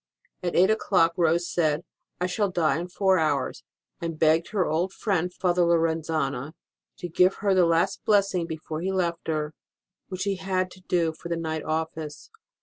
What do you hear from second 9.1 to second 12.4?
her, which he had to do for the night office.